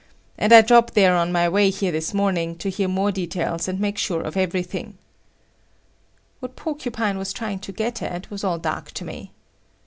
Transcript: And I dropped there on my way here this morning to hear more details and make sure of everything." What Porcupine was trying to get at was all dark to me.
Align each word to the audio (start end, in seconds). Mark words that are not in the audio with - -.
And 0.35 0.51
I 0.51 0.61
dropped 0.63 0.95
there 0.95 1.15
on 1.15 1.31
my 1.31 1.47
way 1.47 1.69
here 1.69 1.91
this 1.91 2.11
morning 2.11 2.55
to 2.55 2.71
hear 2.71 2.87
more 2.87 3.11
details 3.11 3.67
and 3.67 3.79
make 3.79 3.99
sure 3.99 4.21
of 4.23 4.35
everything." 4.35 4.97
What 6.39 6.55
Porcupine 6.55 7.19
was 7.19 7.31
trying 7.31 7.59
to 7.59 7.71
get 7.71 8.01
at 8.01 8.31
was 8.31 8.43
all 8.43 8.57
dark 8.57 8.89
to 8.93 9.05
me. 9.05 9.31